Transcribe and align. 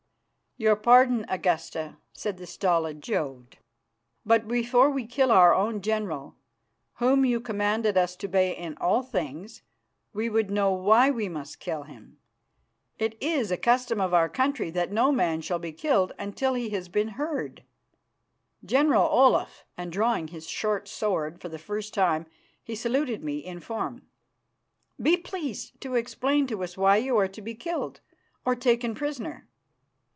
"Your 0.57 0.75
pardon, 0.75 1.25
Augusta," 1.27 1.97
said 2.13 2.37
the 2.37 2.45
stolid 2.45 3.01
Jodd, 3.01 3.55
"but 4.23 4.47
before 4.47 4.91
we 4.91 5.07
kill 5.07 5.31
our 5.31 5.55
own 5.55 5.81
general, 5.81 6.35
whom 6.95 7.25
you 7.25 7.39
commanded 7.39 7.97
us 7.97 8.15
to 8.17 8.27
obey 8.27 8.55
in 8.55 8.77
all 8.77 9.01
things, 9.01 9.63
we 10.13 10.29
would 10.29 10.51
know 10.51 10.71
why 10.71 11.09
we 11.09 11.27
must 11.27 11.59
kill 11.59 11.83
him. 11.83 12.19
It 12.99 13.17
is 13.19 13.49
a 13.49 13.57
custom 13.57 13.99
of 13.99 14.13
our 14.13 14.29
country 14.29 14.69
that 14.71 14.91
no 14.91 15.11
man 15.11 15.41
shall 15.41 15.57
be 15.57 15.71
killed 15.71 16.13
until 16.19 16.53
he 16.53 16.69
has 16.71 16.89
been 16.89 17.07
heard. 17.17 17.63
General 18.63 19.05
Olaf," 19.09 19.63
and 19.77 19.91
drawing 19.91 20.27
his 20.27 20.47
short 20.47 20.87
sword 20.87 21.41
for 21.41 21.49
the 21.49 21.57
first 21.57 21.91
time, 21.91 22.27
he 22.63 22.75
saluted 22.75 23.23
me 23.23 23.39
in 23.39 23.61
form, 23.61 24.05
"be 25.01 25.17
pleased 25.17 25.81
to 25.81 25.95
explain 25.95 26.45
to 26.45 26.63
us 26.63 26.77
why 26.77 26.97
you 26.97 27.17
are 27.17 27.29
to 27.29 27.41
be 27.41 27.55
killed 27.55 28.01
or 28.45 28.53
taken 28.53 28.93
prisoner." 28.93 29.47